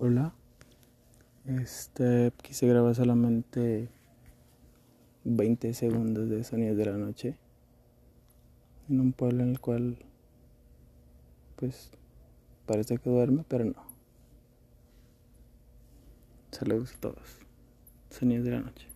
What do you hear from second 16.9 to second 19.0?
a todos. Sonidos de la noche.